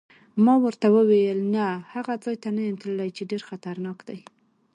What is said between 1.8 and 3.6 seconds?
هغه ځای ته نه یم تللی چې ډېر